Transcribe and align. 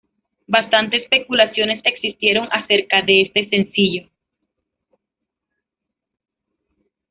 Bastante 0.47 0.97
especulaciones 0.97 1.79
existieron 1.85 2.47
acerca 2.51 3.03
de 3.03 3.21
este 3.21 3.47
sencillo. 3.49 4.07